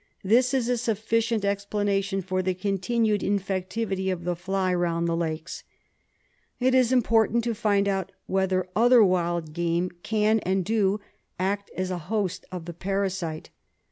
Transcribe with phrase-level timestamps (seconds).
[0.23, 5.63] This is a sufficient explanation for the continued infectivity of the fly round the lakes.
[6.59, 11.01] It is important to find out whether other wild game can, and do,
[11.37, 13.51] act as a host of the parasite.